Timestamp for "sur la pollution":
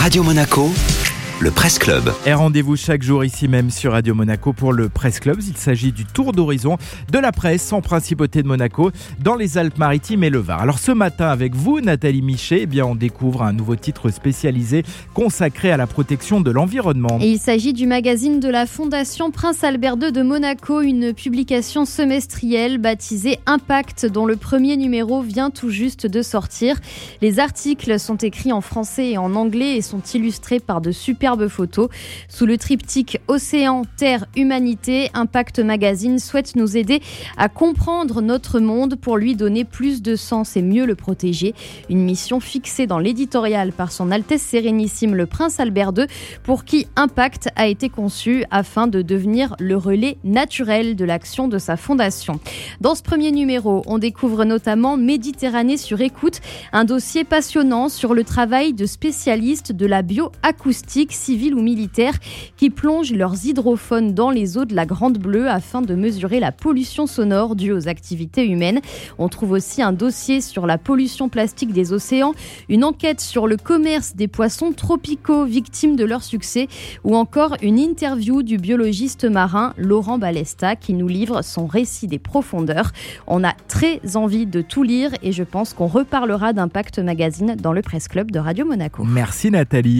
70.40-71.28